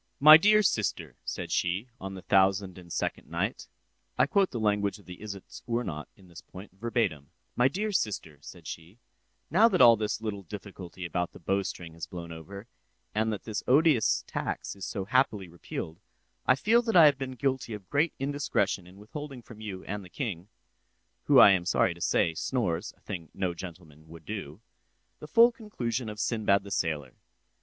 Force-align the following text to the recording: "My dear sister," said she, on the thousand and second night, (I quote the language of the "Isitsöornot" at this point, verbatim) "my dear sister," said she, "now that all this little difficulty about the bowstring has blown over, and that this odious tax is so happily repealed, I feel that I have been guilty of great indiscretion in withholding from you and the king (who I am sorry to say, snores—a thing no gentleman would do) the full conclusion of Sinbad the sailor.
"My 0.19 0.35
dear 0.35 0.63
sister," 0.63 1.15
said 1.25 1.51
she, 1.51 1.87
on 1.99 2.15
the 2.15 2.23
thousand 2.23 2.79
and 2.79 2.91
second 2.91 3.29
night, 3.29 3.67
(I 4.17 4.25
quote 4.25 4.49
the 4.49 4.59
language 4.59 4.97
of 4.97 5.05
the 5.05 5.19
"Isitsöornot" 5.21 6.05
at 6.17 6.27
this 6.27 6.41
point, 6.41 6.71
verbatim) 6.71 7.29
"my 7.55 7.67
dear 7.67 7.91
sister," 7.91 8.39
said 8.41 8.65
she, 8.65 8.97
"now 9.51 9.67
that 9.67 9.79
all 9.79 9.95
this 9.95 10.19
little 10.19 10.41
difficulty 10.41 11.05
about 11.05 11.33
the 11.33 11.39
bowstring 11.39 11.93
has 11.93 12.07
blown 12.07 12.31
over, 12.31 12.65
and 13.13 13.31
that 13.31 13.43
this 13.43 13.61
odious 13.67 14.23
tax 14.25 14.75
is 14.75 14.85
so 14.87 15.05
happily 15.05 15.47
repealed, 15.47 15.99
I 16.47 16.55
feel 16.55 16.81
that 16.81 16.95
I 16.95 17.05
have 17.05 17.19
been 17.19 17.33
guilty 17.35 17.75
of 17.75 17.87
great 17.87 18.15
indiscretion 18.17 18.87
in 18.87 18.97
withholding 18.97 19.43
from 19.43 19.61
you 19.61 19.83
and 19.83 20.03
the 20.03 20.09
king 20.09 20.47
(who 21.25 21.37
I 21.37 21.51
am 21.51 21.63
sorry 21.67 21.93
to 21.93 22.01
say, 22.01 22.33
snores—a 22.33 23.01
thing 23.01 23.29
no 23.35 23.53
gentleman 23.53 24.07
would 24.07 24.25
do) 24.25 24.61
the 25.19 25.27
full 25.27 25.51
conclusion 25.51 26.09
of 26.09 26.19
Sinbad 26.19 26.63
the 26.63 26.71
sailor. 26.71 27.13